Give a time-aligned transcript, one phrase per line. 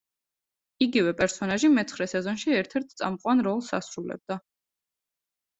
[0.85, 4.43] იგივე პერსონაჟი მეცხრე სეზონში ერთ-ერთ წამყვან როლს ასრულებდა.